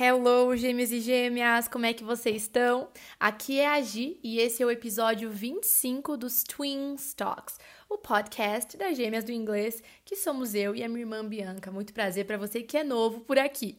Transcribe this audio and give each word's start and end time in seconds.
Hello, 0.00 0.54
gêmeos 0.54 0.92
e 0.92 1.00
gêmeas, 1.00 1.66
como 1.66 1.84
é 1.84 1.92
que 1.92 2.04
vocês 2.04 2.42
estão? 2.42 2.88
Aqui 3.18 3.58
é 3.58 3.66
a 3.66 3.80
Gi 3.80 4.20
e 4.22 4.38
esse 4.38 4.62
é 4.62 4.66
o 4.66 4.70
episódio 4.70 5.28
25 5.28 6.16
dos 6.16 6.44
Twin 6.44 6.94
Talks, 7.16 7.58
o 7.88 7.98
podcast 7.98 8.76
das 8.76 8.96
gêmeas 8.96 9.24
do 9.24 9.32
inglês, 9.32 9.82
que 10.04 10.14
somos 10.14 10.54
eu 10.54 10.72
e 10.76 10.84
a 10.84 10.88
minha 10.88 11.00
irmã 11.00 11.26
Bianca. 11.26 11.72
Muito 11.72 11.92
prazer 11.92 12.26
para 12.26 12.36
você 12.36 12.62
que 12.62 12.76
é 12.76 12.84
novo 12.84 13.22
por 13.22 13.40
aqui. 13.40 13.76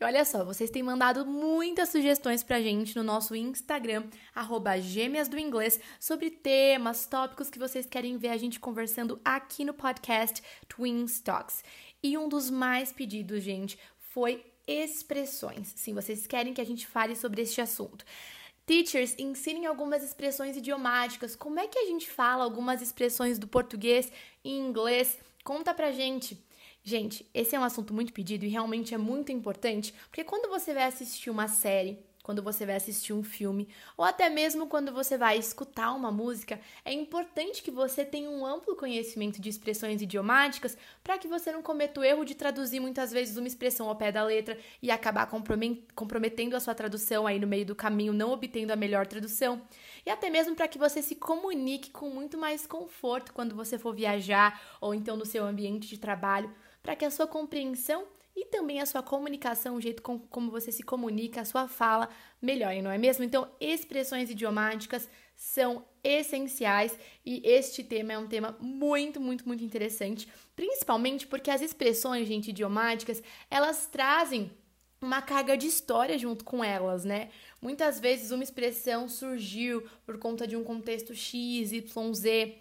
E 0.00 0.04
olha 0.04 0.24
só, 0.24 0.42
vocês 0.42 0.70
têm 0.70 0.82
mandado 0.82 1.26
muitas 1.26 1.90
sugestões 1.90 2.42
pra 2.42 2.62
gente 2.62 2.96
no 2.96 3.02
nosso 3.02 3.36
Instagram, 3.36 4.04
arroba 4.34 4.80
gêmeas 4.80 5.28
do 5.28 5.38
inglês, 5.38 5.78
sobre 6.00 6.30
temas, 6.30 7.04
tópicos 7.04 7.50
que 7.50 7.58
vocês 7.58 7.84
querem 7.84 8.16
ver 8.16 8.28
a 8.28 8.38
gente 8.38 8.58
conversando 8.58 9.20
aqui 9.22 9.66
no 9.66 9.74
podcast 9.74 10.42
Twin 10.66 11.04
Talks. 11.22 11.62
E 12.02 12.16
um 12.16 12.26
dos 12.26 12.48
mais 12.48 12.90
pedidos, 12.90 13.42
gente, 13.42 13.78
foi 13.98 14.42
expressões. 14.68 15.72
Sim, 15.74 15.94
vocês 15.94 16.26
querem 16.26 16.52
que 16.52 16.60
a 16.60 16.66
gente 16.66 16.86
fale 16.86 17.16
sobre 17.16 17.42
este 17.42 17.60
assunto. 17.60 18.04
Teachers, 18.66 19.14
ensinem 19.18 19.64
algumas 19.64 20.02
expressões 20.02 20.54
idiomáticas. 20.54 21.34
Como 21.34 21.58
é 21.58 21.66
que 21.66 21.78
a 21.78 21.86
gente 21.86 22.08
fala 22.10 22.44
algumas 22.44 22.82
expressões 22.82 23.38
do 23.38 23.48
português 23.48 24.12
em 24.44 24.60
inglês? 24.60 25.18
Conta 25.42 25.72
pra 25.72 25.90
gente. 25.90 26.38
Gente, 26.82 27.26
esse 27.34 27.56
é 27.56 27.58
um 27.58 27.64
assunto 27.64 27.94
muito 27.94 28.12
pedido 28.12 28.44
e 28.44 28.48
realmente 28.48 28.94
é 28.94 28.98
muito 28.98 29.32
importante, 29.32 29.92
porque 30.08 30.24
quando 30.24 30.48
você 30.48 30.72
vai 30.72 30.84
assistir 30.84 31.28
uma 31.28 31.48
série, 31.48 31.98
quando 32.28 32.42
você 32.42 32.66
vai 32.66 32.76
assistir 32.76 33.14
um 33.14 33.22
filme, 33.22 33.66
ou 33.96 34.04
até 34.04 34.28
mesmo 34.28 34.66
quando 34.66 34.92
você 34.92 35.16
vai 35.16 35.38
escutar 35.38 35.94
uma 35.94 36.12
música, 36.12 36.60
é 36.84 36.92
importante 36.92 37.62
que 37.62 37.70
você 37.70 38.04
tenha 38.04 38.28
um 38.28 38.44
amplo 38.44 38.76
conhecimento 38.76 39.40
de 39.40 39.48
expressões 39.48 40.02
idiomáticas 40.02 40.76
para 41.02 41.16
que 41.16 41.26
você 41.26 41.50
não 41.50 41.62
cometa 41.62 42.00
o 42.00 42.04
erro 42.04 42.26
de 42.26 42.34
traduzir 42.34 42.80
muitas 42.80 43.10
vezes 43.10 43.38
uma 43.38 43.46
expressão 43.46 43.88
ao 43.88 43.96
pé 43.96 44.12
da 44.12 44.22
letra 44.22 44.58
e 44.82 44.90
acabar 44.90 45.26
comprometendo 45.94 46.54
a 46.54 46.60
sua 46.60 46.74
tradução 46.74 47.26
aí 47.26 47.40
no 47.40 47.46
meio 47.46 47.64
do 47.64 47.74
caminho, 47.74 48.12
não 48.12 48.30
obtendo 48.30 48.74
a 48.74 48.76
melhor 48.76 49.06
tradução. 49.06 49.62
E 50.04 50.10
até 50.10 50.28
mesmo 50.28 50.54
para 50.54 50.68
que 50.68 50.76
você 50.76 51.00
se 51.00 51.14
comunique 51.14 51.90
com 51.90 52.10
muito 52.10 52.36
mais 52.36 52.66
conforto 52.66 53.32
quando 53.32 53.54
você 53.54 53.78
for 53.78 53.94
viajar 53.94 54.60
ou 54.82 54.92
então 54.92 55.16
no 55.16 55.24
seu 55.24 55.46
ambiente 55.46 55.88
de 55.88 55.96
trabalho, 55.96 56.54
para 56.82 56.94
que 56.94 57.06
a 57.06 57.10
sua 57.10 57.26
compreensão 57.26 58.04
e 58.40 58.44
também 58.44 58.80
a 58.80 58.86
sua 58.86 59.02
comunicação, 59.02 59.74
o 59.74 59.80
jeito 59.80 60.00
com, 60.00 60.16
como 60.16 60.48
você 60.48 60.70
se 60.70 60.84
comunica, 60.84 61.40
a 61.40 61.44
sua 61.44 61.66
fala 61.66 62.08
melhore, 62.40 62.80
não 62.80 62.90
é 62.90 62.96
mesmo? 62.96 63.24
Então, 63.24 63.50
expressões 63.60 64.30
idiomáticas 64.30 65.08
são 65.34 65.84
essenciais 66.04 66.96
e 67.26 67.42
este 67.44 67.82
tema 67.82 68.12
é 68.12 68.18
um 68.18 68.28
tema 68.28 68.56
muito, 68.60 69.20
muito, 69.20 69.44
muito 69.44 69.64
interessante, 69.64 70.28
principalmente 70.54 71.26
porque 71.26 71.50
as 71.50 71.60
expressões, 71.60 72.28
gente, 72.28 72.50
idiomáticas, 72.50 73.20
elas 73.50 73.86
trazem 73.86 74.52
uma 75.00 75.20
carga 75.20 75.56
de 75.56 75.66
história 75.66 76.16
junto 76.16 76.44
com 76.44 76.62
elas, 76.62 77.04
né? 77.04 77.30
Muitas 77.60 77.98
vezes 77.98 78.30
uma 78.30 78.44
expressão 78.44 79.08
surgiu 79.08 79.84
por 80.06 80.16
conta 80.18 80.46
de 80.46 80.56
um 80.56 80.62
contexto 80.62 81.12
X, 81.12 81.72
Y, 81.72 82.14
Z 82.14 82.54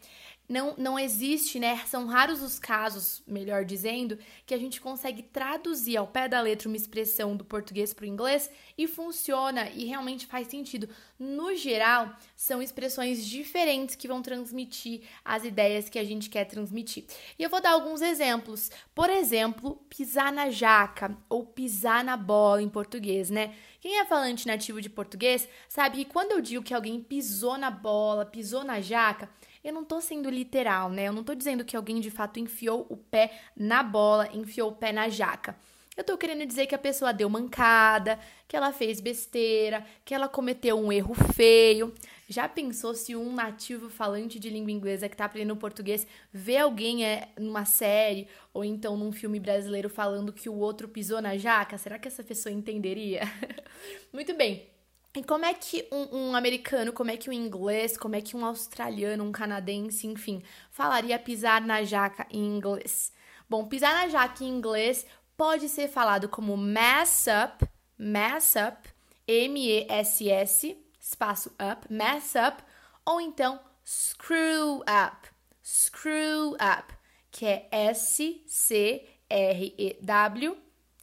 não, 0.50 0.76
não 0.78 0.98
existe, 0.98 1.60
né? 1.60 1.78
São 1.86 2.06
raros 2.06 2.42
os 2.42 2.58
casos, 2.58 3.22
melhor 3.28 3.66
dizendo, 3.66 4.18
que 4.46 4.54
a 4.54 4.58
gente 4.58 4.80
consegue 4.80 5.22
traduzir 5.22 5.98
ao 5.98 6.08
pé 6.08 6.30
da 6.30 6.40
letra 6.40 6.70
uma 6.70 6.78
expressão 6.78 7.36
do 7.36 7.44
português 7.44 7.94
para 7.94 8.04
o 8.04 8.08
inglês 8.08 8.50
e 8.78 8.88
funciona 8.88 9.70
e 9.72 9.84
realmente 9.86 10.26
faz 10.26 10.48
sentido. 10.48 10.88
No 11.20 11.54
geral, 11.54 12.16
são 12.34 12.62
expressões 12.62 13.26
diferentes 13.26 13.96
que 13.96 14.08
vão 14.08 14.22
transmitir 14.22 15.02
as 15.26 15.44
ideias 15.44 15.90
que 15.90 16.00
a 16.00 16.04
gente 16.04 16.30
quer 16.30 16.46
transmitir. 16.46 17.06
E 17.38 17.44
eu 17.44 17.50
vou 17.50 17.62
dar 17.62 17.72
alguns 17.72 18.02
exemplos. 18.02 18.72
Por 18.96 19.10
exemplo, 19.10 19.76
pisar 19.90 20.32
na 20.32 20.50
jaca 20.50 21.18
ou 21.28 21.46
pisar 21.46 22.06
na 22.06 22.16
bola 22.16 22.62
em 22.62 22.70
português, 22.70 23.30
né? 23.30 23.54
Quem 23.82 24.00
é 24.00 24.06
falante 24.06 24.48
nativo 24.48 24.82
de 24.82 24.90
português 24.90 25.48
sabe 25.68 25.98
que 25.98 26.06
quando 26.06 26.32
eu 26.32 26.42
digo 26.42 26.64
que 26.64 26.74
alguém 26.74 27.02
pisou 27.02 27.58
na 27.58 27.70
bola, 27.70 28.26
pisou 28.26 28.64
na 28.64 28.82
jaca, 28.82 29.30
eu 29.68 29.74
não 29.74 29.84
tô 29.84 30.00
sendo 30.00 30.30
literal, 30.30 30.90
né? 30.90 31.10
Eu 31.10 31.14
não 31.14 31.26
tô 31.26 31.36
dizendo 31.36 31.66
que 31.66 31.76
alguém 31.76 32.00
de 32.00 32.10
fato 32.10 32.40
enfiou 32.40 32.88
o 32.90 32.96
pé 32.96 33.38
na 33.54 33.84
bola, 33.84 34.30
enfiou 34.34 34.72
o 34.72 34.76
pé 34.76 34.94
na 34.94 35.10
jaca. 35.10 35.58
Eu 35.98 36.06
tô 36.06 36.18
querendo 36.18 36.46
dizer 36.46 36.68
que 36.68 36.76
a 36.76 36.78
pessoa 36.78 37.12
deu 37.12 37.30
mancada, 37.30 38.18
que 38.48 38.56
ela 38.56 38.72
fez 38.72 39.02
besteira, 39.02 39.86
que 40.06 40.14
ela 40.14 40.30
cometeu 40.30 40.80
um 40.80 40.90
erro 40.90 41.14
feio. 41.34 41.94
Já 42.30 42.48
pensou 42.48 42.94
se 42.94 43.14
um 43.14 43.34
nativo 43.34 43.90
falante 43.90 44.40
de 44.40 44.50
língua 44.50 44.72
inglesa 44.72 45.10
que 45.10 45.18
tá 45.18 45.26
aprendendo 45.26 45.58
português 45.58 46.08
vê 46.32 46.58
alguém 46.58 47.04
é, 47.04 47.30
numa 47.38 47.66
série 47.66 48.28
ou 48.54 48.64
então 48.64 48.96
num 48.96 49.12
filme 49.12 49.40
brasileiro 49.40 49.90
falando 49.90 50.32
que 50.32 50.48
o 50.48 50.56
outro 50.56 50.88
pisou 50.88 51.22
na 51.22 51.36
jaca? 51.36 51.78
Será 51.78 52.00
que 52.00 52.08
essa 52.08 52.24
pessoa 52.24 52.54
entenderia? 52.54 53.24
Muito 54.14 54.34
bem. 54.34 54.77
E 55.18 55.24
como 55.24 55.46
é 55.46 55.54
que 55.56 55.88
um, 55.92 56.16
um, 56.16 56.36
americano, 56.36 56.94
como 56.94 57.10
é 57.10 57.18
que 57.18 57.28
um 57.28 57.34
inglês, 57.34 57.98
como 57.98 58.16
é 58.16 58.22
que 58.22 58.38
um 58.38 58.46
australiano, 58.46 59.24
um 59.24 59.32
canadense, 59.32 60.06
enfim, 60.06 60.44
falaria 60.70 61.18
pisar 61.18 61.60
na 61.60 61.84
jaca 61.84 62.28
em 62.30 62.46
inglês? 62.46 63.12
Bom, 63.50 63.66
pisar 63.66 63.96
na 63.96 64.10
jaca 64.10 64.44
em 64.44 64.48
inglês 64.48 65.08
pode 65.36 65.70
ser 65.70 65.88
falado 65.88 66.30
como 66.30 66.56
mess 66.56 67.26
up, 67.26 67.68
mess 67.98 68.54
up, 68.56 68.88
M-E-S-S, 69.28 70.78
espaço 71.00 71.52
up, 71.54 71.92
mess 71.92 72.36
up, 72.36 72.64
ou 73.04 73.20
então 73.20 73.60
screw 73.84 74.82
up, 74.82 75.28
screw 75.64 76.54
up, 76.54 76.94
que 77.32 77.44
é 77.44 77.68
S-C-R-E-W, 77.72 79.08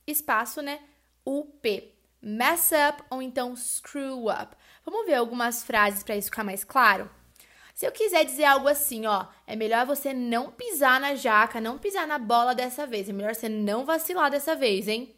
espaço, 0.07 0.63
né, 0.63 0.79
U-P 1.25 1.94
mess 2.25 2.73
up 2.73 3.03
ou 3.11 3.21
então 3.21 3.55
screw 3.55 4.29
up. 4.29 4.57
Vamos 4.85 5.07
ver 5.07 5.15
algumas 5.15 5.63
frases 5.63 6.03
para 6.03 6.17
isso 6.17 6.29
ficar 6.29 6.45
mais 6.45 6.65
claro? 6.65 7.11
Se 7.75 7.87
eu 7.87 7.93
quiser 7.93 8.25
dizer 8.25 8.45
algo 8.45 8.69
assim, 8.69 9.05
ó, 9.05 9.27
é 9.47 9.57
melhor 9.57 9.85
você 9.85 10.15
não 10.15 10.51
pisar 10.51 11.01
na 11.01 11.15
jaca, 11.17 11.61
não 11.61 11.77
pisar 11.77 12.07
na 12.07 12.19
bola 12.19 12.55
dessa 12.55 12.87
vez. 12.87 13.09
É 13.09 13.13
melhor 13.13 13.35
você 13.35 13.49
não 13.49 13.85
vacilar 13.85 14.31
dessa 14.31 14.55
vez, 14.55 14.87
hein? 14.87 15.15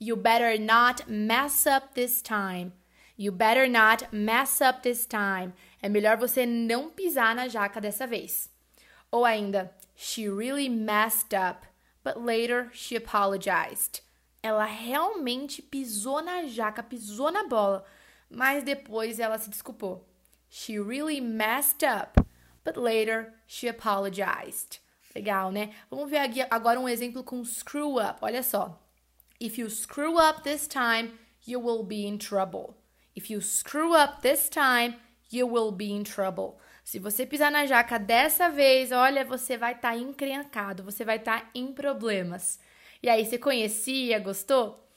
You 0.00 0.16
better 0.16 0.60
not 0.60 1.10
mess 1.10 1.66
up 1.66 1.94
this 1.94 2.22
time. 2.22 2.72
You 3.16 3.32
better 3.32 3.68
not 3.68 4.06
mess 4.12 4.60
up 4.60 4.80
this 4.82 5.06
time. 5.06 5.52
É 5.82 5.88
melhor 5.88 6.16
você 6.16 6.46
não 6.46 6.88
pisar 6.88 7.34
na 7.34 7.48
jaca 7.48 7.80
dessa 7.80 8.06
vez. 8.06 8.48
Ou 9.10 9.24
ainda, 9.24 9.74
she 9.96 10.28
really 10.28 10.68
messed 10.68 11.34
up, 11.34 11.66
but 12.04 12.16
later 12.16 12.70
she 12.72 12.96
apologized. 12.96 14.02
Ela 14.42 14.64
realmente 14.64 15.60
pisou 15.60 16.22
na 16.22 16.46
jaca, 16.46 16.82
pisou 16.82 17.30
na 17.30 17.44
bola, 17.44 17.84
mas 18.30 18.62
depois 18.62 19.18
ela 19.18 19.38
se 19.38 19.50
desculpou. 19.50 20.08
She 20.48 20.78
really 20.78 21.20
messed 21.20 21.82
up, 21.82 22.20
but 22.64 22.76
later 22.76 23.34
she 23.46 23.68
apologized. 23.68 24.80
Legal, 25.14 25.50
né? 25.50 25.74
Vamos 25.90 26.08
ver 26.08 26.46
agora 26.50 26.78
um 26.78 26.88
exemplo 26.88 27.24
com 27.24 27.44
screw 27.44 27.98
up. 27.98 28.18
Olha 28.22 28.42
só. 28.42 28.80
If 29.40 29.58
you 29.58 29.68
screw 29.70 30.18
up 30.18 30.42
this 30.42 30.66
time, 30.66 31.12
you 31.46 31.60
will 31.60 31.82
be 31.82 32.06
in 32.06 32.18
trouble. 32.18 32.76
If 33.16 33.30
you 33.30 33.40
screw 33.40 33.94
up 33.94 34.22
this 34.22 34.48
time, 34.48 34.96
you 35.30 35.46
will 35.46 35.72
be 35.72 35.90
in 35.90 36.04
trouble. 36.04 36.58
Se 36.84 36.98
você 36.98 37.26
pisar 37.26 37.50
na 37.50 37.66
jaca 37.66 37.98
dessa 37.98 38.48
vez, 38.48 38.92
olha, 38.92 39.24
você 39.24 39.56
vai 39.56 39.74
estar 39.74 39.90
tá 39.90 39.96
encrencado, 39.96 40.82
você 40.82 41.04
vai 41.04 41.16
estar 41.16 41.40
tá 41.40 41.50
em 41.54 41.72
problemas. 41.72 42.58
E 43.02 43.08
aí, 43.08 43.24
você 43.24 43.38
conhecia, 43.38 44.18
gostou? 44.18 44.88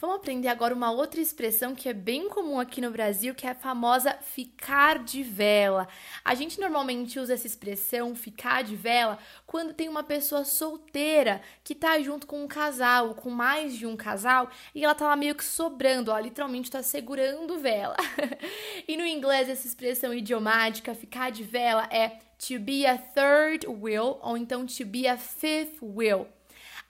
Vamos 0.00 0.16
aprender 0.16 0.48
agora 0.48 0.74
uma 0.74 0.90
outra 0.90 1.20
expressão 1.20 1.74
que 1.74 1.86
é 1.86 1.92
bem 1.92 2.26
comum 2.30 2.58
aqui 2.58 2.80
no 2.80 2.90
Brasil, 2.90 3.34
que 3.34 3.46
é 3.46 3.50
a 3.50 3.54
famosa 3.54 4.14
ficar 4.14 4.98
de 4.98 5.22
vela. 5.22 5.86
A 6.24 6.34
gente 6.34 6.58
normalmente 6.58 7.20
usa 7.20 7.34
essa 7.34 7.46
expressão 7.46 8.14
ficar 8.14 8.64
de 8.64 8.74
vela 8.74 9.18
quando 9.46 9.74
tem 9.74 9.90
uma 9.90 10.02
pessoa 10.02 10.42
solteira 10.42 11.42
que 11.62 11.74
tá 11.74 12.00
junto 12.00 12.26
com 12.26 12.42
um 12.42 12.48
casal, 12.48 13.14
com 13.14 13.28
mais 13.28 13.76
de 13.76 13.84
um 13.84 13.94
casal, 13.94 14.48
e 14.74 14.82
ela 14.82 14.94
tá 14.94 15.06
lá 15.06 15.16
meio 15.16 15.34
que 15.34 15.44
sobrando, 15.44 16.10
ela 16.10 16.22
literalmente 16.22 16.70
tá 16.70 16.82
segurando 16.82 17.58
vela. 17.58 17.96
e 18.88 18.96
no 18.96 19.04
inglês 19.04 19.50
essa 19.50 19.66
expressão 19.66 20.14
idiomática 20.14 20.94
ficar 20.94 21.30
de 21.30 21.44
vela 21.44 21.86
é 21.92 22.20
to 22.38 22.58
be 22.58 22.86
a 22.86 22.96
third 22.96 23.66
wheel 23.66 24.18
ou 24.22 24.38
então 24.38 24.64
to 24.64 24.86
be 24.86 25.06
a 25.06 25.18
fifth 25.18 25.76
wheel. 25.82 26.26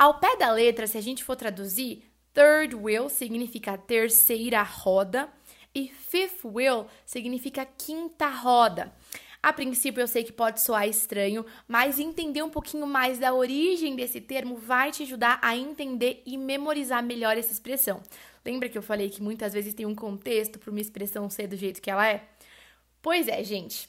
Ao 0.01 0.15
pé 0.15 0.35
da 0.35 0.51
letra, 0.51 0.87
se 0.87 0.97
a 0.97 1.01
gente 1.03 1.23
for 1.23 1.37
traduzir, 1.37 2.03
third 2.33 2.75
wheel 2.75 3.11
significa 3.11 3.77
terceira 3.77 4.63
roda 4.63 5.29
e 5.75 5.89
fifth 5.89 6.43
wheel 6.43 6.87
significa 7.05 7.67
quinta 7.67 8.27
roda. 8.31 8.91
A 9.43 9.53
princípio 9.53 10.01
eu 10.01 10.09
sei 10.09 10.25
que 10.25 10.33
pode 10.33 10.63
soar 10.63 10.89
estranho, 10.89 11.45
mas 11.69 11.99
entender 11.99 12.43
um 12.43 12.49
pouquinho 12.49 12.87
mais 12.87 13.19
da 13.19 13.35
origem 13.35 13.95
desse 13.95 14.23
termo 14.23 14.57
vai 14.57 14.91
te 14.91 15.03
ajudar 15.03 15.39
a 15.43 15.55
entender 15.55 16.23
e 16.25 16.39
memorizar 16.39 17.03
melhor 17.03 17.37
essa 17.37 17.53
expressão. 17.53 18.03
Lembra 18.43 18.71
que 18.71 18.79
eu 18.79 18.83
falei 18.83 19.11
que 19.11 19.23
muitas 19.23 19.53
vezes 19.53 19.75
tem 19.75 19.85
um 19.85 19.95
contexto 19.95 20.59
para 20.59 20.71
uma 20.71 20.81
expressão 20.81 21.29
ser 21.29 21.47
do 21.47 21.59
jeito 21.59 21.83
que 21.83 21.91
ela 21.91 22.09
é? 22.09 22.27
Pois 23.03 23.29
é, 23.29 23.45
gente. 23.45 23.87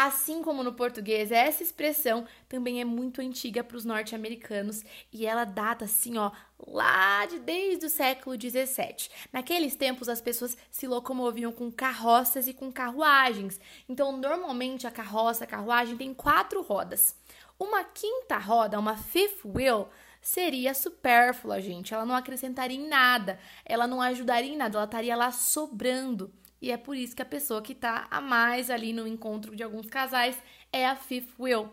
Assim 0.00 0.44
como 0.44 0.62
no 0.62 0.74
português, 0.74 1.32
essa 1.32 1.60
expressão 1.60 2.24
também 2.48 2.80
é 2.80 2.84
muito 2.84 3.20
antiga 3.20 3.64
para 3.64 3.76
os 3.76 3.84
norte-americanos 3.84 4.84
e 5.12 5.26
ela 5.26 5.42
data 5.42 5.86
assim, 5.86 6.16
ó, 6.16 6.30
lá 6.68 7.26
de 7.26 7.40
desde 7.40 7.86
o 7.86 7.90
século 7.90 8.36
17. 8.36 9.10
Naqueles 9.32 9.74
tempos 9.74 10.08
as 10.08 10.20
pessoas 10.20 10.56
se 10.70 10.86
locomoviam 10.86 11.50
com 11.50 11.68
carroças 11.68 12.46
e 12.46 12.54
com 12.54 12.70
carruagens. 12.70 13.60
Então, 13.88 14.16
normalmente 14.16 14.86
a 14.86 14.90
carroça, 14.92 15.42
a 15.42 15.48
carruagem 15.48 15.96
tem 15.96 16.14
quatro 16.14 16.62
rodas. 16.62 17.16
Uma 17.58 17.82
quinta 17.82 18.38
roda, 18.38 18.78
uma 18.78 18.96
fifth 18.96 19.44
wheel, 19.44 19.88
seria 20.20 20.74
supérflua, 20.74 21.60
gente. 21.60 21.92
Ela 21.92 22.06
não 22.06 22.14
acrescentaria 22.14 22.78
em 22.78 22.86
nada, 22.86 23.36
ela 23.64 23.88
não 23.88 24.00
ajudaria 24.00 24.52
em 24.52 24.56
nada, 24.56 24.78
ela 24.78 24.84
estaria 24.84 25.16
lá 25.16 25.32
sobrando. 25.32 26.32
E 26.60 26.70
é 26.70 26.76
por 26.76 26.96
isso 26.96 27.14
que 27.14 27.22
a 27.22 27.26
pessoa 27.26 27.62
que 27.62 27.72
está 27.72 28.06
a 28.10 28.20
mais 28.20 28.70
ali 28.70 28.92
no 28.92 29.06
encontro 29.06 29.54
de 29.54 29.62
alguns 29.62 29.86
casais 29.86 30.36
é 30.72 30.86
a 30.86 30.96
fifth 30.96 31.38
wheel. 31.38 31.70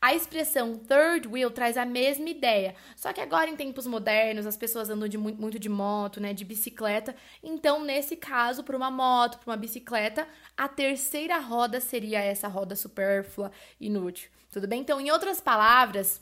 A 0.00 0.14
expressão 0.14 0.76
third 0.76 1.26
wheel 1.28 1.50
traz 1.50 1.76
a 1.76 1.84
mesma 1.84 2.28
ideia, 2.28 2.74
só 2.96 3.12
que 3.12 3.20
agora 3.20 3.50
em 3.50 3.56
tempos 3.56 3.86
modernos 3.86 4.46
as 4.46 4.56
pessoas 4.56 4.90
andam 4.90 5.08
de 5.08 5.18
muito, 5.18 5.40
muito 5.40 5.58
de 5.58 5.68
moto, 5.68 6.20
né, 6.20 6.32
de 6.32 6.44
bicicleta. 6.44 7.14
Então, 7.42 7.84
nesse 7.84 8.16
caso, 8.16 8.62
para 8.62 8.76
uma 8.76 8.90
moto, 8.90 9.38
para 9.38 9.50
uma 9.50 9.56
bicicleta, 9.56 10.26
a 10.56 10.68
terceira 10.68 11.38
roda 11.38 11.80
seria 11.80 12.20
essa 12.20 12.48
roda 12.48 12.76
supérflua, 12.76 13.50
inútil. 13.80 14.30
Tudo 14.50 14.68
bem? 14.68 14.80
Então, 14.80 15.00
em 15.00 15.10
outras 15.10 15.40
palavras, 15.40 16.20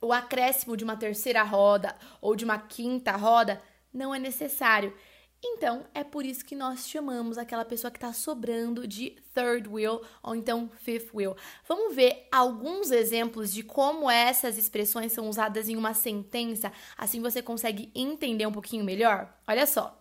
o 0.00 0.12
acréscimo 0.12 0.76
de 0.76 0.84
uma 0.84 0.96
terceira 0.96 1.42
roda 1.42 1.96
ou 2.20 2.34
de 2.34 2.44
uma 2.44 2.58
quinta 2.58 3.12
roda 3.12 3.60
não 3.92 4.14
é 4.14 4.18
necessário. 4.18 4.94
Então, 5.42 5.86
é 5.94 6.04
por 6.04 6.24
isso 6.26 6.44
que 6.44 6.54
nós 6.54 6.86
chamamos 6.86 7.38
aquela 7.38 7.64
pessoa 7.64 7.90
que 7.90 7.96
está 7.96 8.12
sobrando 8.12 8.86
de 8.86 9.16
third 9.34 9.66
wheel 9.68 10.02
ou 10.22 10.34
então 10.34 10.70
fifth 10.80 11.14
wheel. 11.14 11.34
Vamos 11.66 11.94
ver 11.94 12.28
alguns 12.30 12.90
exemplos 12.90 13.50
de 13.50 13.62
como 13.62 14.10
essas 14.10 14.58
expressões 14.58 15.12
são 15.12 15.28
usadas 15.28 15.68
em 15.68 15.76
uma 15.76 15.94
sentença, 15.94 16.70
assim 16.96 17.22
você 17.22 17.40
consegue 17.40 17.90
entender 17.94 18.46
um 18.46 18.52
pouquinho 18.52 18.84
melhor? 18.84 19.34
Olha 19.46 19.66
só. 19.66 19.96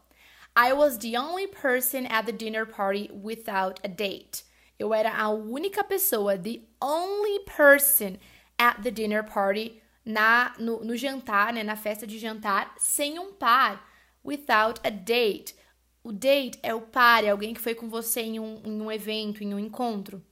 I 0.57 0.74
was 0.74 0.97
the 0.97 1.18
only 1.18 1.47
person 1.47 2.06
at 2.09 2.25
the 2.25 2.33
dinner 2.33 2.65
party 2.65 3.09
without 3.13 3.80
a 3.83 3.88
date. 3.88 4.44
Eu 4.77 4.94
era 4.94 5.15
a 5.15 5.30
única 5.30 5.83
pessoa, 5.85 6.38
the 6.38 6.62
only 6.81 7.39
person 7.45 8.18
at 8.57 8.81
the 8.81 8.92
dinner 8.92 9.24
party, 9.24 9.81
na, 10.03 10.53
no, 10.57 10.83
no 10.83 10.97
jantar, 10.97 11.53
né, 11.53 11.63
na 11.63 11.77
festa 11.77 12.06
de 12.06 12.18
jantar, 12.18 12.74
sem 12.77 13.19
um 13.19 13.31
par 13.33 13.88
without 14.30 14.80
a 14.86 14.92
date. 14.92 15.56
O 16.04 16.12
date 16.12 16.60
é 16.62 16.74
o 16.74 16.81
par, 16.81 17.24
é 17.24 17.30
alguém 17.30 17.54
que 17.54 17.60
foi 17.60 17.74
com 17.74 17.90
você 17.90 18.22
em 18.22 18.40
um, 18.40 18.62
em 18.64 18.81
um 18.81 18.92
evento, 18.92 19.44
em 19.44 19.54
um 19.54 19.60
encontro. 19.60 20.24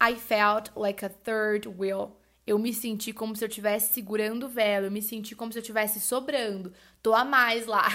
I 0.00 0.14
felt 0.14 0.70
like 0.76 1.04
a 1.04 1.08
third 1.08 1.68
wheel. 1.68 2.16
Eu 2.46 2.58
me 2.58 2.72
senti 2.72 3.12
como 3.12 3.36
se 3.36 3.44
eu 3.44 3.48
estivesse 3.48 3.92
segurando 3.92 4.46
o 4.46 4.60
eu 4.60 4.90
me 4.90 5.02
senti 5.02 5.36
como 5.36 5.52
se 5.52 5.58
eu 5.58 5.62
estivesse 5.62 6.00
sobrando. 6.00 6.72
Tô 7.02 7.12
a 7.12 7.24
mais 7.24 7.66
lá. 7.66 7.86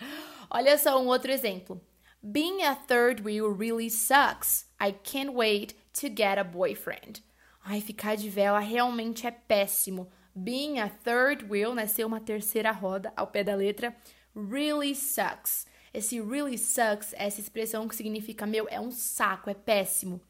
Olha 0.50 0.78
só 0.78 1.00
um 1.00 1.06
outro 1.06 1.30
exemplo. 1.30 1.80
Being 2.22 2.62
a 2.62 2.74
third 2.74 3.22
wheel 3.22 3.52
really 3.52 3.90
sucks. 3.90 4.66
I 4.80 4.92
can't 4.92 5.32
wait 5.32 5.74
to 6.00 6.08
get 6.08 6.38
a 6.38 6.44
boyfriend. 6.44 7.22
Ai, 7.64 7.80
ficar 7.80 8.16
de 8.16 8.28
vela 8.28 8.58
realmente 8.58 9.26
é 9.26 9.30
péssimo. 9.30 10.10
Being 10.34 10.78
a 10.78 10.88
third 10.88 11.44
wheel, 11.44 11.74
né, 11.74 11.86
ser 11.86 12.04
uma 12.04 12.20
terceira 12.20 12.72
roda 12.72 13.12
ao 13.16 13.26
pé 13.26 13.44
da 13.44 13.54
letra, 13.54 13.94
really 14.34 14.94
sucks. 14.94 15.66
Esse 15.92 16.20
really 16.20 16.56
sucks 16.56 17.12
é 17.14 17.26
essa 17.26 17.40
expressão 17.40 17.88
que 17.88 17.96
significa 17.96 18.46
meu, 18.46 18.66
é 18.70 18.80
um 18.80 18.90
saco, 18.90 19.50
é 19.50 19.54
péssimo. 19.54 20.20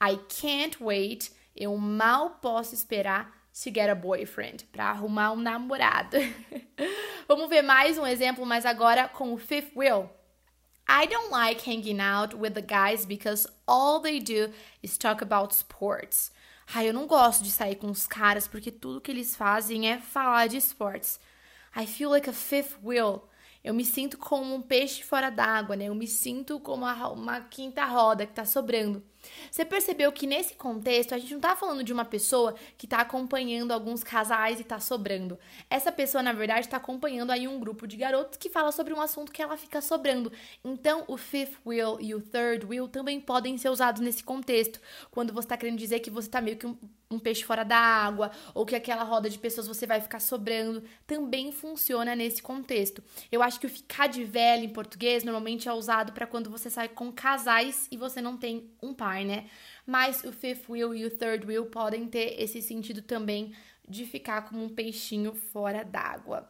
I 0.00 0.18
can't 0.40 0.82
wait, 0.82 1.30
eu 1.54 1.76
mal 1.76 2.30
posso 2.40 2.74
esperar 2.74 3.32
to 3.64 3.70
get 3.72 3.88
a 3.88 3.94
boyfriend, 3.94 4.64
para 4.70 4.90
arrumar 4.90 5.32
um 5.32 5.40
namorado. 5.40 6.18
Vamos 7.26 7.48
ver 7.48 7.62
mais 7.62 7.96
um 7.96 8.06
exemplo, 8.06 8.44
mas 8.44 8.66
agora 8.66 9.08
com 9.08 9.32
o 9.32 9.38
fifth 9.38 9.74
wheel. 9.74 10.10
I 10.88 11.06
don't 11.06 11.30
like 11.30 11.68
hanging 11.68 12.00
out 12.00 12.36
with 12.36 12.52
the 12.52 12.60
guys 12.60 13.04
because 13.04 13.48
all 13.66 14.00
they 14.00 14.20
do 14.20 14.52
is 14.82 14.98
talk 14.98 15.22
about 15.22 15.54
sports. 15.54 16.30
Ai, 16.72 16.88
eu 16.88 16.92
não 16.92 17.06
gosto 17.06 17.42
de 17.42 17.50
sair 17.50 17.76
com 17.76 17.90
os 17.90 18.06
caras 18.06 18.46
porque 18.46 18.70
tudo 18.70 19.00
que 19.00 19.10
eles 19.10 19.34
fazem 19.34 19.90
é 19.90 19.98
falar 19.98 20.48
de 20.48 20.58
esportes. 20.58 21.18
I 21.74 21.86
feel 21.86 22.10
like 22.10 22.28
a 22.28 22.32
fifth 22.32 22.76
wheel. 22.84 23.28
Eu 23.66 23.74
me 23.74 23.84
sinto 23.84 24.16
como 24.16 24.54
um 24.54 24.62
peixe 24.62 25.02
fora 25.02 25.28
d'água, 25.28 25.74
né? 25.74 25.86
Eu 25.86 25.94
me 25.96 26.06
sinto 26.06 26.60
como 26.60 26.84
uma, 26.86 27.40
quinta 27.40 27.84
roda 27.84 28.24
que 28.24 28.32
tá 28.32 28.44
sobrando. 28.44 29.02
Você 29.50 29.64
percebeu 29.64 30.12
que 30.12 30.26
nesse 30.26 30.54
contexto 30.54 31.14
a 31.14 31.18
gente 31.18 31.32
não 31.32 31.40
tá 31.40 31.56
falando 31.56 31.82
de 31.82 31.92
uma 31.92 32.04
pessoa 32.04 32.54
que 32.76 32.86
tá 32.86 32.98
acompanhando 32.98 33.72
alguns 33.72 34.02
casais 34.02 34.60
e 34.60 34.64
tá 34.64 34.78
sobrando. 34.78 35.38
Essa 35.68 35.90
pessoa, 35.92 36.22
na 36.22 36.32
verdade, 36.32 36.68
tá 36.68 36.76
acompanhando 36.76 37.30
aí 37.30 37.46
um 37.48 37.58
grupo 37.58 37.86
de 37.86 37.96
garotos 37.96 38.36
que 38.36 38.48
fala 38.48 38.72
sobre 38.72 38.92
um 38.92 39.00
assunto 39.00 39.32
que 39.32 39.42
ela 39.42 39.56
fica 39.56 39.80
sobrando. 39.80 40.32
Então, 40.64 41.04
o 41.08 41.16
fifth 41.16 41.58
wheel 41.64 41.98
e 42.00 42.14
o 42.14 42.20
third 42.20 42.66
wheel 42.66 42.88
também 42.88 43.20
podem 43.20 43.56
ser 43.58 43.70
usados 43.70 44.00
nesse 44.00 44.22
contexto. 44.22 44.80
Quando 45.10 45.32
você 45.32 45.48
tá 45.48 45.56
querendo 45.56 45.78
dizer 45.78 46.00
que 46.00 46.10
você 46.10 46.28
tá 46.28 46.40
meio 46.40 46.56
que 46.56 46.66
um, 46.66 46.76
um 47.10 47.18
peixe 47.18 47.44
fora 47.44 47.64
da 47.64 47.76
água, 47.76 48.30
ou 48.54 48.66
que 48.66 48.74
aquela 48.74 49.04
roda 49.04 49.30
de 49.30 49.38
pessoas 49.38 49.66
você 49.66 49.86
vai 49.86 50.00
ficar 50.00 50.20
sobrando, 50.20 50.82
também 51.06 51.52
funciona 51.52 52.14
nesse 52.14 52.42
contexto. 52.42 53.02
Eu 53.30 53.42
acho 53.42 53.60
que 53.60 53.66
o 53.66 53.70
ficar 53.70 54.08
de 54.08 54.24
velho 54.24 54.64
em 54.64 54.68
português 54.68 55.24
normalmente 55.24 55.68
é 55.68 55.72
usado 55.72 56.12
para 56.12 56.26
quando 56.26 56.50
você 56.50 56.68
sai 56.68 56.88
com 56.88 57.12
casais 57.12 57.86
e 57.90 57.96
você 57.96 58.20
não 58.20 58.36
tem 58.36 58.70
um 58.82 58.92
par 58.92 59.15
par, 59.16 59.24
né? 59.24 59.46
Mas 59.86 60.24
o 60.24 60.32
fifth 60.32 60.68
wheel 60.68 60.94
e 60.94 61.04
o 61.04 61.10
third 61.10 61.46
wheel 61.46 61.66
podem 61.66 62.06
ter 62.06 62.40
esse 62.40 62.60
sentido 62.60 63.02
também 63.02 63.54
de 63.88 64.04
ficar 64.04 64.42
como 64.42 64.64
um 64.64 64.68
peixinho 64.68 65.34
fora 65.34 65.84
d'água. 65.84 66.48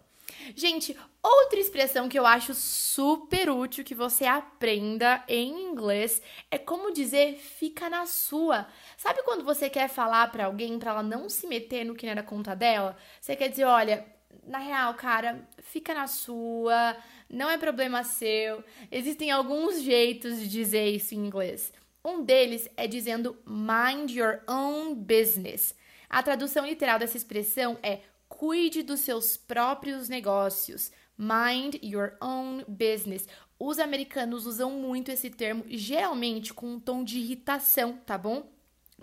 Gente, 0.56 0.96
outra 1.22 1.60
expressão 1.60 2.08
que 2.08 2.18
eu 2.18 2.26
acho 2.26 2.52
super 2.52 3.48
útil 3.48 3.84
que 3.84 3.94
você 3.94 4.24
aprenda 4.24 5.22
em 5.28 5.70
inglês 5.70 6.20
é 6.50 6.58
como 6.58 6.92
dizer 6.92 7.36
fica 7.36 7.88
na 7.88 8.06
sua. 8.06 8.66
Sabe 8.96 9.22
quando 9.22 9.44
você 9.44 9.70
quer 9.70 9.88
falar 9.88 10.32
para 10.32 10.46
alguém 10.46 10.78
para 10.78 10.90
ela 10.92 11.02
não 11.02 11.28
se 11.28 11.46
meter 11.46 11.84
no 11.84 11.94
que 11.94 12.06
não 12.06 12.12
era 12.12 12.22
conta 12.22 12.56
dela? 12.56 12.96
Você 13.20 13.36
quer 13.36 13.48
dizer, 13.48 13.64
olha, 13.64 14.04
na 14.44 14.58
real, 14.58 14.94
cara, 14.94 15.46
fica 15.58 15.94
na 15.94 16.06
sua, 16.06 16.96
não 17.30 17.48
é 17.48 17.56
problema 17.56 18.02
seu. 18.02 18.64
Existem 18.90 19.30
alguns 19.30 19.80
jeitos 19.82 20.40
de 20.40 20.48
dizer 20.48 20.88
isso 20.88 21.14
em 21.14 21.18
inglês. 21.18 21.72
Um 22.06 22.22
deles 22.22 22.68
é 22.76 22.86
dizendo 22.86 23.36
mind 23.44 24.12
your 24.12 24.40
own 24.46 24.94
business. 24.94 25.74
A 26.08 26.22
tradução 26.22 26.64
literal 26.64 27.00
dessa 27.00 27.16
expressão 27.16 27.76
é 27.82 27.98
cuide 28.28 28.84
dos 28.84 29.00
seus 29.00 29.36
próprios 29.36 30.08
negócios. 30.08 30.92
Mind 31.18 31.74
your 31.82 32.16
own 32.20 32.62
business. 32.68 33.26
Os 33.58 33.80
americanos 33.80 34.46
usam 34.46 34.70
muito 34.70 35.10
esse 35.10 35.30
termo, 35.30 35.64
geralmente 35.66 36.54
com 36.54 36.74
um 36.74 36.78
tom 36.78 37.02
de 37.02 37.18
irritação, 37.18 37.96
tá 38.06 38.16
bom? 38.16 38.48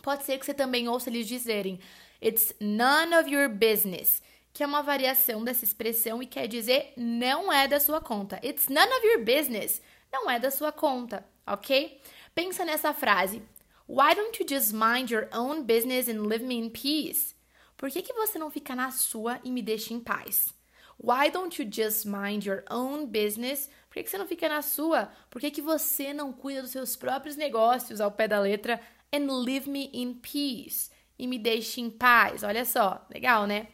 Pode 0.01 0.23
ser 0.23 0.37
que 0.39 0.45
você 0.45 0.53
também 0.53 0.87
ouça 0.87 1.09
eles 1.09 1.27
dizerem 1.27 1.81
It's 2.23 2.55
none 2.61 3.13
of 3.15 3.29
your 3.29 3.49
business, 3.49 4.23
que 4.53 4.63
é 4.63 4.65
uma 4.65 4.81
variação 4.81 5.43
dessa 5.43 5.65
expressão 5.65 6.23
e 6.23 6.25
quer 6.25 6.47
dizer 6.47 6.93
não 6.95 7.51
é 7.51 7.67
da 7.67 7.81
sua 7.81 7.99
conta. 7.99 8.39
It's 8.41 8.69
none 8.69 8.93
of 8.93 9.05
your 9.05 9.25
business, 9.25 9.81
não 10.09 10.31
é 10.31 10.39
da 10.39 10.49
sua 10.49 10.71
conta, 10.71 11.27
ok? 11.45 11.99
Pensa 12.35 12.65
nessa 12.65 12.93
frase. 12.93 13.43
Why 13.87 14.15
don't 14.15 14.39
you 14.39 14.45
just 14.45 14.73
mind 14.73 15.11
your 15.11 15.27
own 15.31 15.65
business 15.65 16.07
and 16.07 16.25
leave 16.25 16.43
me 16.43 16.57
in 16.57 16.69
peace? 16.71 17.35
Por 17.77 17.91
que, 17.91 18.01
que 18.01 18.13
você 18.13 18.39
não 18.39 18.49
fica 18.49 18.75
na 18.75 18.89
sua 18.91 19.39
e 19.43 19.51
me 19.51 19.61
deixa 19.61 19.93
em 19.93 19.99
paz? 19.99 20.53
Why 20.97 21.29
don't 21.29 21.61
you 21.61 21.69
just 21.69 22.05
mind 22.05 22.45
your 22.45 22.63
own 22.71 23.07
business? 23.07 23.69
Por 23.89 23.95
que, 23.95 24.03
que 24.03 24.09
você 24.09 24.17
não 24.17 24.25
fica 24.25 24.49
na 24.49 24.61
sua? 24.61 25.11
Por 25.29 25.41
que, 25.41 25.51
que 25.51 25.61
você 25.61 26.13
não 26.13 26.31
cuida 26.31 26.61
dos 26.61 26.71
seus 26.71 26.95
próprios 26.95 27.35
negócios 27.35 28.01
ao 28.01 28.11
pé 28.11 28.27
da 28.27 28.39
letra? 28.39 28.79
And 29.13 29.27
leave 29.43 29.69
me 29.69 29.91
in 29.93 30.15
peace. 30.15 30.89
E 31.19 31.27
me 31.27 31.37
deixe 31.37 31.81
em 31.81 31.91
paz. 31.91 32.41
Olha 32.41 32.65
só, 32.65 33.05
legal, 33.13 33.45
né? 33.45 33.67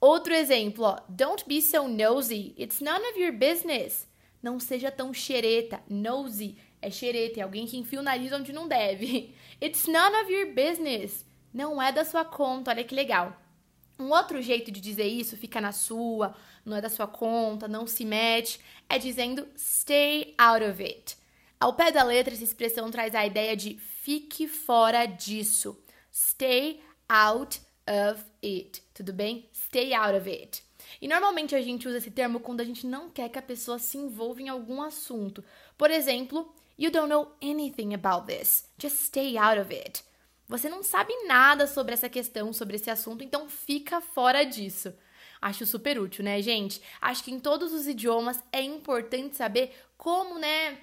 Outro 0.00 0.34
exemplo, 0.34 0.84
ó. 0.84 0.98
Don't 1.08 1.44
be 1.46 1.62
so 1.62 1.88
nosy. 1.88 2.54
It's 2.58 2.80
none 2.80 3.06
of 3.10 3.18
your 3.18 3.32
business. 3.32 4.06
Não 4.42 4.58
seja 4.58 4.90
tão 4.90 5.14
xereta. 5.14 5.80
Nosy 5.88 6.58
é 6.82 6.90
xereta, 6.90 7.40
é 7.40 7.42
alguém 7.42 7.66
que 7.66 7.78
enfia 7.78 8.00
o 8.00 8.02
nariz 8.02 8.32
onde 8.32 8.52
não 8.52 8.68
deve. 8.68 9.34
It's 9.62 9.86
none 9.86 10.16
of 10.22 10.32
your 10.32 10.52
business. 10.52 11.24
Não 11.54 11.80
é 11.80 11.92
da 11.92 12.04
sua 12.04 12.24
conta, 12.24 12.70
olha 12.70 12.84
que 12.84 12.94
legal. 12.94 13.40
Um 13.98 14.10
outro 14.10 14.42
jeito 14.42 14.72
de 14.72 14.80
dizer 14.80 15.06
isso, 15.06 15.36
fica 15.36 15.60
na 15.60 15.70
sua, 15.70 16.34
não 16.64 16.76
é 16.76 16.80
da 16.80 16.88
sua 16.88 17.06
conta, 17.06 17.68
não 17.68 17.86
se 17.86 18.04
mete, 18.04 18.58
é 18.88 18.98
dizendo 18.98 19.46
stay 19.56 20.34
out 20.36 20.64
of 20.64 20.82
it. 20.82 21.16
Ao 21.60 21.74
pé 21.74 21.92
da 21.92 22.02
letra, 22.02 22.34
essa 22.34 22.42
expressão 22.42 22.90
traz 22.90 23.14
a 23.14 23.24
ideia 23.24 23.56
de 23.56 23.76
fique 23.76 24.48
fora 24.48 25.06
disso. 25.06 25.80
Stay 26.12 26.82
out 27.08 27.60
of 27.86 28.24
it. 28.42 28.82
Tudo 28.92 29.12
bem? 29.12 29.48
Stay 29.52 29.94
out 29.94 30.16
of 30.16 30.28
it. 30.28 30.64
E 31.00 31.06
normalmente 31.06 31.54
a 31.54 31.60
gente 31.60 31.86
usa 31.86 31.98
esse 31.98 32.10
termo 32.10 32.40
quando 32.40 32.60
a 32.60 32.64
gente 32.64 32.86
não 32.86 33.10
quer 33.10 33.28
que 33.28 33.38
a 33.38 33.42
pessoa 33.42 33.78
se 33.78 33.96
envolva 33.96 34.42
em 34.42 34.48
algum 34.48 34.82
assunto. 34.82 35.44
Por 35.82 35.90
exemplo, 35.90 36.54
You 36.78 36.92
don't 36.92 37.08
know 37.08 37.32
anything 37.42 37.92
about 37.92 38.28
this. 38.28 38.68
Just 38.78 39.00
stay 39.00 39.36
out 39.36 39.58
of 39.58 39.74
it. 39.74 40.04
Você 40.46 40.68
não 40.68 40.80
sabe 40.80 41.12
nada 41.26 41.66
sobre 41.66 41.92
essa 41.92 42.08
questão, 42.08 42.52
sobre 42.52 42.76
esse 42.76 42.88
assunto, 42.88 43.24
então 43.24 43.48
fica 43.48 44.00
fora 44.00 44.44
disso. 44.44 44.94
Acho 45.40 45.66
super 45.66 45.98
útil, 45.98 46.22
né, 46.22 46.40
gente? 46.40 46.80
Acho 47.00 47.24
que 47.24 47.32
em 47.32 47.40
todos 47.40 47.72
os 47.72 47.88
idiomas 47.88 48.40
é 48.52 48.62
importante 48.62 49.34
saber 49.34 49.74
como, 49.98 50.38
né, 50.38 50.78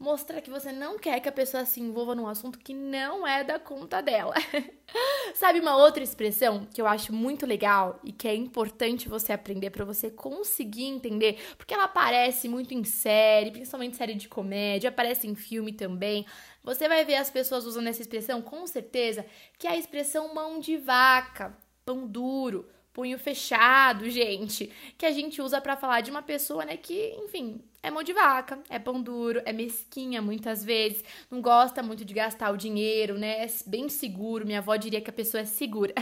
mostrar 0.00 0.40
que 0.40 0.48
você 0.48 0.72
não 0.72 0.98
quer 0.98 1.20
que 1.20 1.28
a 1.28 1.32
pessoa 1.32 1.66
se 1.66 1.78
envolva 1.78 2.14
num 2.14 2.26
assunto 2.26 2.58
que 2.58 2.72
não 2.72 3.26
é 3.26 3.44
da 3.44 3.58
conta 3.58 4.00
dela. 4.00 4.34
Sabe 5.34 5.60
uma 5.60 5.76
outra 5.76 6.02
expressão 6.02 6.66
que 6.72 6.80
eu 6.80 6.86
acho 6.86 7.12
muito 7.12 7.44
legal 7.44 8.00
e 8.02 8.10
que 8.10 8.26
é 8.26 8.34
importante 8.34 9.10
você 9.10 9.30
aprender 9.30 9.68
para 9.68 9.84
você 9.84 10.10
conseguir 10.10 10.86
entender, 10.86 11.38
porque 11.58 11.74
ela 11.74 11.84
aparece 11.84 12.48
muito 12.48 12.72
em 12.72 12.82
série, 12.82 13.50
principalmente 13.50 13.98
série 13.98 14.14
de 14.14 14.26
comédia, 14.26 14.88
aparece 14.88 15.28
em 15.28 15.34
filme 15.34 15.70
também. 15.70 16.24
Você 16.64 16.88
vai 16.88 17.04
ver 17.04 17.16
as 17.16 17.30
pessoas 17.30 17.66
usando 17.66 17.88
essa 17.88 18.00
expressão 18.00 18.40
com 18.40 18.66
certeza, 18.66 19.26
que 19.58 19.66
é 19.66 19.72
a 19.72 19.76
expressão 19.76 20.34
mão 20.34 20.58
de 20.58 20.78
vaca, 20.78 21.54
pão 21.84 22.06
duro 22.06 22.66
punho 22.92 23.18
fechado, 23.18 24.10
gente, 24.10 24.70
que 24.98 25.06
a 25.06 25.12
gente 25.12 25.40
usa 25.40 25.60
para 25.60 25.76
falar 25.76 26.00
de 26.00 26.10
uma 26.10 26.22
pessoa, 26.22 26.64
né, 26.64 26.76
que, 26.76 27.14
enfim, 27.24 27.62
é 27.82 27.90
mão 27.90 28.02
de 28.02 28.12
vaca, 28.12 28.58
é 28.68 28.78
pão 28.78 29.00
duro, 29.00 29.40
é 29.44 29.52
mesquinha 29.52 30.20
muitas 30.20 30.62
vezes, 30.64 31.02
não 31.30 31.40
gosta 31.40 31.82
muito 31.82 32.04
de 32.04 32.12
gastar 32.12 32.50
o 32.50 32.56
dinheiro, 32.56 33.18
né, 33.18 33.44
é 33.44 33.48
bem 33.66 33.88
seguro, 33.88 34.46
minha 34.46 34.58
avó 34.58 34.76
diria 34.76 35.00
que 35.00 35.10
a 35.10 35.12
pessoa 35.12 35.40
é 35.40 35.44
segura. 35.44 35.94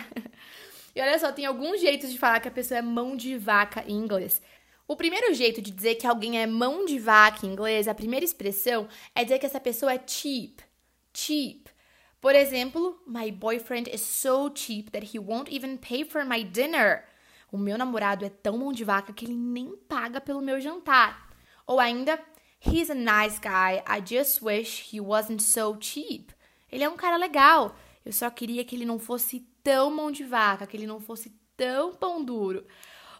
e 0.94 1.00
olha 1.00 1.18
só, 1.18 1.30
tem 1.30 1.46
alguns 1.46 1.80
jeitos 1.80 2.10
de 2.10 2.18
falar 2.18 2.40
que 2.40 2.48
a 2.48 2.52
pessoa 2.52 2.78
é 2.78 2.82
mão 2.82 3.16
de 3.16 3.36
vaca 3.38 3.84
em 3.86 3.96
inglês. 3.96 4.42
O 4.86 4.96
primeiro 4.96 5.34
jeito 5.34 5.60
de 5.60 5.70
dizer 5.70 5.96
que 5.96 6.06
alguém 6.06 6.40
é 6.40 6.46
mão 6.46 6.86
de 6.86 6.98
vaca 6.98 7.46
em 7.46 7.50
inglês, 7.50 7.86
a 7.86 7.94
primeira 7.94 8.24
expressão, 8.24 8.88
é 9.14 9.22
dizer 9.22 9.38
que 9.38 9.46
essa 9.46 9.60
pessoa 9.60 9.92
é 9.92 10.00
cheap. 10.06 10.62
Cheap. 11.12 11.68
Por 12.20 12.34
exemplo, 12.34 13.00
my 13.06 13.30
boyfriend 13.30 13.88
is 13.94 14.00
so 14.00 14.50
cheap 14.52 14.90
that 14.90 15.14
he 15.14 15.18
won't 15.18 15.54
even 15.54 15.76
pay 15.76 16.04
for 16.04 16.24
my 16.24 16.42
dinner. 16.42 17.04
O 17.52 17.56
meu 17.56 17.78
namorado 17.78 18.24
é 18.24 18.28
tão 18.28 18.58
mão 18.58 18.72
de 18.72 18.82
vaca 18.82 19.12
que 19.12 19.24
ele 19.24 19.36
nem 19.36 19.76
paga 19.88 20.20
pelo 20.20 20.40
meu 20.40 20.60
jantar. 20.60 21.27
Ou 21.68 21.78
ainda, 21.78 22.18
he's 22.58 22.90
a 22.90 22.94
nice 22.94 23.38
guy. 23.38 23.80
I 23.86 24.00
just 24.00 24.42
wish 24.42 24.92
he 24.92 25.00
wasn't 25.00 25.40
so 25.40 25.76
cheap. 25.78 26.32
Ele 26.72 26.82
é 26.82 26.88
um 26.88 26.96
cara 26.96 27.16
legal. 27.16 27.76
Eu 28.04 28.12
só 28.12 28.28
queria 28.28 28.64
que 28.64 28.74
ele 28.74 28.84
não 28.84 28.98
fosse 28.98 29.46
tão 29.62 29.90
mão 29.94 30.10
de 30.10 30.24
vaca, 30.24 30.66
que 30.66 30.76
ele 30.76 30.86
não 30.86 30.98
fosse 30.98 31.32
tão 31.56 31.94
pão 31.94 32.24
duro. 32.24 32.66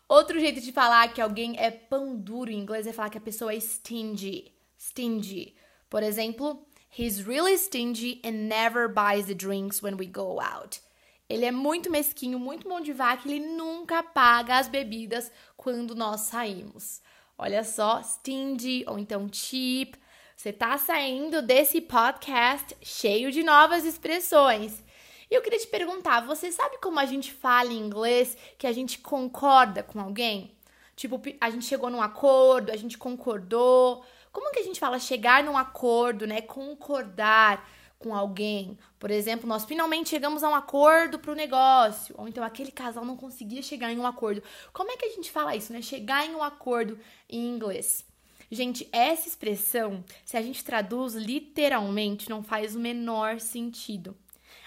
Outro 0.09 0.41
jeito 0.41 0.61
de 0.61 0.73
falar 0.73 1.13
que 1.13 1.21
alguém 1.21 1.55
é 1.57 1.71
pão 1.71 2.17
duro 2.17 2.51
em 2.51 2.59
inglês 2.59 2.87
é 2.87 2.93
falar 2.93 3.11
que 3.11 3.19
a 3.19 3.21
pessoa 3.21 3.55
é 3.55 3.61
stingy. 3.61 4.53
Stingy. 4.77 5.55
Por 5.89 6.03
exemplo, 6.03 6.67
He's 6.91 7.27
really 7.27 7.57
stingy 7.57 8.21
and 8.25 8.49
never 8.49 8.89
buys 8.89 9.27
the 9.27 9.35
drinks 9.35 9.83
when 9.83 9.97
we 9.97 10.07
go 10.07 10.41
out. 10.41 10.81
Ele 11.29 11.45
é 11.45 11.53
muito 11.53 11.91
mesquinho, 11.91 12.39
muito 12.39 12.67
mão 12.67 12.81
de 12.81 12.93
vaca, 12.93 13.29
ele 13.29 13.39
nunca 13.39 14.03
paga 14.03 14.59
as 14.59 14.67
bebidas 14.67 15.31
quando 15.57 15.95
nós 15.95 16.23
saímos. 16.23 17.03
Olha 17.41 17.63
só, 17.63 18.03
stingy 18.03 18.85
ou 18.89 18.99
então 18.99 19.29
cheap. 19.33 19.97
Você 20.37 20.53
tá 20.53 20.77
saindo 20.77 21.41
desse 21.41 21.81
podcast 21.81 22.77
cheio 22.83 23.31
de 23.31 23.45
novas 23.45 23.85
expressões. 23.85 24.83
E 25.31 25.35
eu 25.35 25.41
queria 25.41 25.61
te 25.61 25.69
perguntar, 25.69 26.21
você 26.27 26.51
sabe 26.51 26.79
como 26.79 26.99
a 26.99 27.05
gente 27.05 27.33
fala 27.33 27.73
em 27.73 27.79
inglês 27.79 28.37
que 28.59 28.67
a 28.67 28.73
gente 28.73 28.99
concorda 28.99 29.85
com 29.85 30.01
alguém? 30.01 30.57
Tipo, 30.97 31.23
a 31.41 31.49
gente 31.49 31.65
chegou 31.65 31.89
num 31.89 32.03
acordo, 32.03 32.73
a 32.73 32.77
gente 32.77 32.99
concordou, 32.99 34.05
como 34.33 34.51
que 34.51 34.59
a 34.59 34.65
gente 34.65 34.81
fala 34.81 34.99
chegar 34.99 35.45
num 35.45 35.57
acordo, 35.57 36.27
né? 36.27 36.41
Concordar 36.41 37.69
com 37.99 38.15
alguém. 38.15 38.79
Por 38.99 39.11
exemplo, 39.11 39.49
nós 39.49 39.65
finalmente 39.65 40.11
chegamos 40.11 40.43
a 40.43 40.49
um 40.49 40.55
acordo 40.55 41.19
para 41.19 41.33
o 41.33 41.35
negócio. 41.35 42.15
Ou 42.19 42.29
então 42.29 42.45
aquele 42.45 42.71
casal 42.71 43.05
não 43.05 43.17
conseguia 43.17 43.63
chegar 43.63 43.93
em 43.93 43.99
um 43.99 44.07
acordo. 44.07 44.43
Como 44.73 44.91
é 44.91 44.97
que 44.97 45.07
a 45.07 45.11
gente 45.11 45.31
fala 45.31 45.57
isso, 45.57 45.73
né? 45.73 45.83
Chegar 45.83 46.27
em 46.27 46.35
um 46.35 46.43
acordo 46.43 46.99
em 47.29 47.49
inglês. 47.49 48.05
Gente, 48.51 48.89
essa 48.93 49.29
expressão, 49.29 50.03
se 50.25 50.37
a 50.37 50.43
gente 50.43 50.65
traduz 50.65 51.15
literalmente, 51.15 52.31
não 52.31 52.43
faz 52.43 52.75
o 52.75 52.81
menor 52.81 53.41
sentido. 53.41 54.17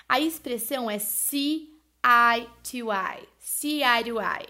A 0.08 0.20
expressão 0.20 0.90
é 0.90 1.00
see 1.00 1.80
eye 2.04 2.48
to 2.64 2.92
eye. 2.92 3.28
See 3.40 3.82
eye 3.82 4.04
to 4.04 4.20
eye. 4.20 4.48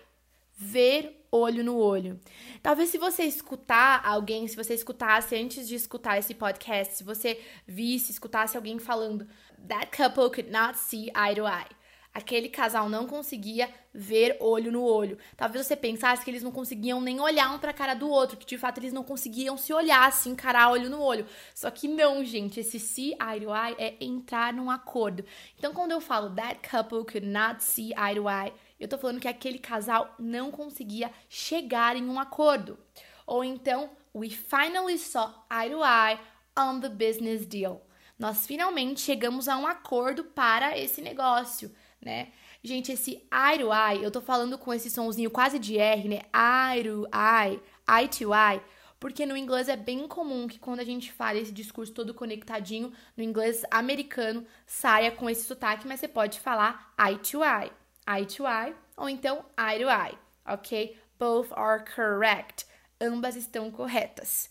Ver 0.57 1.20
olho 1.31 1.63
no 1.63 1.77
olho. 1.77 2.19
Talvez 2.61 2.89
se 2.89 2.97
você 2.97 3.23
escutar 3.23 4.05
alguém, 4.05 4.47
se 4.47 4.55
você 4.55 4.73
escutasse 4.73 5.35
antes 5.35 5.67
de 5.67 5.75
escutar 5.75 6.17
esse 6.17 6.33
podcast, 6.33 6.97
se 6.97 7.03
você 7.03 7.39
visse, 7.65 8.11
escutasse 8.11 8.57
alguém 8.57 8.77
falando 8.77 9.27
that 9.67 9.95
couple 9.95 10.29
could 10.29 10.51
not 10.51 10.77
see 10.77 11.09
eye 11.15 11.35
to 11.35 11.47
eye. 11.47 11.81
Aquele 12.13 12.49
casal 12.49 12.89
não 12.89 13.07
conseguia 13.07 13.69
ver 13.93 14.35
olho 14.41 14.69
no 14.69 14.83
olho. 14.83 15.17
Talvez 15.37 15.65
você 15.65 15.77
pensasse 15.77 16.25
que 16.25 16.29
eles 16.29 16.43
não 16.43 16.51
conseguiam 16.51 16.99
nem 16.99 17.21
olhar 17.21 17.49
um 17.55 17.57
pra 17.57 17.71
cara 17.71 17.93
do 17.93 18.09
outro, 18.09 18.35
que 18.35 18.45
de 18.45 18.57
fato 18.57 18.79
eles 18.79 18.91
não 18.91 19.01
conseguiam 19.01 19.55
se 19.55 19.71
olhar 19.71 20.05
assim, 20.05 20.31
encarar 20.31 20.71
olho 20.71 20.89
no 20.89 21.01
olho. 21.01 21.25
Só 21.55 21.71
que 21.71 21.87
não, 21.87 22.21
gente, 22.25 22.59
esse 22.59 22.81
see 22.81 23.13
eye 23.13 23.39
to 23.39 23.49
eye 23.49 23.75
é 23.77 23.95
entrar 24.01 24.51
num 24.51 24.69
acordo. 24.69 25.23
Então 25.57 25.73
quando 25.73 25.91
eu 25.91 26.01
falo 26.01 26.35
that 26.35 26.59
couple 26.69 27.05
could 27.05 27.25
not 27.25 27.63
see 27.63 27.93
eye 27.93 28.15
to 28.15 28.27
eye, 28.27 28.51
eu 28.81 28.87
tô 28.87 28.97
falando 28.97 29.19
que 29.19 29.27
aquele 29.27 29.59
casal 29.59 30.15
não 30.17 30.49
conseguia 30.49 31.11
chegar 31.29 31.95
em 31.95 32.09
um 32.09 32.19
acordo. 32.19 32.79
Ou 33.27 33.43
então, 33.43 33.91
we 34.13 34.27
finally 34.27 34.97
saw 34.97 35.45
eye 35.51 35.69
to 35.69 35.83
eye 35.83 36.19
on 36.57 36.79
the 36.79 36.89
business 36.89 37.45
deal. 37.45 37.85
Nós 38.17 38.47
finalmente 38.47 39.01
chegamos 39.01 39.47
a 39.47 39.55
um 39.55 39.67
acordo 39.67 40.23
para 40.23 40.75
esse 40.75 40.99
negócio, 40.99 41.71
né? 42.01 42.29
Gente, 42.63 42.91
esse 42.91 43.23
eye 43.31 43.59
to 43.59 43.69
eye, 43.71 44.03
eu 44.03 44.09
tô 44.09 44.19
falando 44.19 44.57
com 44.57 44.73
esse 44.73 44.89
sonzinho 44.89 45.29
quase 45.29 45.59
de 45.59 45.77
R, 45.77 46.09
né? 46.09 46.21
Eye 46.33 46.83
to 46.83 47.07
eye, 47.13 47.61
eye 47.87 48.07
to 48.07 48.33
eye, 48.33 48.61
porque 48.99 49.27
no 49.27 49.37
inglês 49.37 49.69
é 49.69 49.75
bem 49.75 50.07
comum 50.07 50.47
que 50.47 50.57
quando 50.57 50.79
a 50.79 50.83
gente 50.83 51.13
fala 51.13 51.37
esse 51.37 51.51
discurso 51.51 51.93
todo 51.93 52.15
conectadinho, 52.15 52.91
no 53.15 53.23
inglês 53.23 53.63
americano, 53.69 54.43
saia 54.65 55.11
com 55.11 55.29
esse 55.29 55.43
sotaque, 55.43 55.87
mas 55.87 55.99
você 55.99 56.07
pode 56.07 56.39
falar 56.39 56.91
eye 56.99 57.19
to 57.19 57.43
eye 57.43 57.71
eye 58.07 58.25
to 58.25 58.43
eye 58.45 58.75
ou 58.97 59.09
então 59.09 59.45
eye 59.57 59.79
to 59.79 59.89
eye, 59.89 60.17
ok? 60.45 60.97
Both 61.17 61.51
are 61.53 61.83
correct. 61.95 62.65
Ambas 62.99 63.35
estão 63.35 63.71
corretas. 63.71 64.49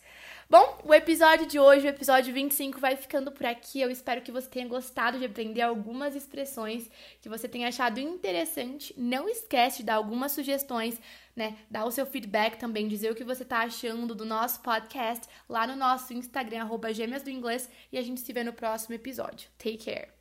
Bom, 0.51 0.81
o 0.85 0.93
episódio 0.93 1.47
de 1.47 1.61
hoje, 1.61 1.87
o 1.87 1.91
episódio 1.91 2.35
25, 2.35 2.81
vai 2.81 2.97
ficando 2.97 3.31
por 3.31 3.47
aqui. 3.47 3.81
Eu 3.81 3.89
espero 3.89 4.21
que 4.21 4.33
você 4.33 4.49
tenha 4.49 4.67
gostado 4.67 5.17
de 5.17 5.25
aprender 5.25 5.63
algumas 5.63 6.17
expressões, 6.17 6.91
que 7.21 7.29
você 7.29 7.49
tenha 7.49 7.69
achado 7.69 8.01
interessante. 8.01 8.93
Não 8.99 9.29
esquece 9.29 9.79
de 9.79 9.85
dar 9.85 9.95
algumas 9.95 10.33
sugestões, 10.33 11.01
né? 11.37 11.57
Dar 11.71 11.85
o 11.85 11.93
seu 11.93 12.05
feedback 12.05 12.57
também, 12.57 12.89
dizer 12.89 13.13
o 13.13 13.15
que 13.15 13.23
você 13.23 13.45
tá 13.45 13.61
achando 13.61 14.13
do 14.13 14.25
nosso 14.25 14.61
podcast 14.61 15.29
lá 15.49 15.69
no 15.69 15.77
nosso 15.77 16.13
Instagram, 16.13 16.63
arroba 16.63 16.93
gêmeas 16.93 17.23
do 17.23 17.31
inglês, 17.31 17.71
e 17.93 17.97
a 17.97 18.03
gente 18.03 18.21
se 18.21 18.33
vê 18.33 18.43
no 18.43 18.53
próximo 18.53 18.97
episódio. 18.97 19.49
Take 19.57 19.85
care! 19.85 20.20